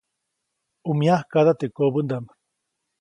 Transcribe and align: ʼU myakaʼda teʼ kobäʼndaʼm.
ʼU 0.83 0.91
myakaʼda 0.99 1.53
teʼ 1.59 1.71
kobäʼndaʼm. 1.75 2.25